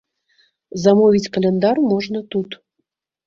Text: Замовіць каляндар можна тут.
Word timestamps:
Замовіць 0.85 1.29
каляндар 1.37 1.81
можна 1.91 2.19
тут. 2.37 2.57